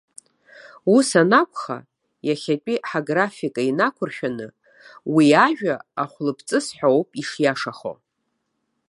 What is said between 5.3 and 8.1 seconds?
ажәа ахәылԥҵыс ҳәа ауп ишиашахо.